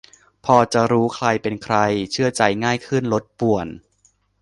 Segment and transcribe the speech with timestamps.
[0.45, 1.77] -พอจะรู้ใครเป็นใคร
[2.11, 3.67] เชื่อใจง่ายขึ้น ลดป่วน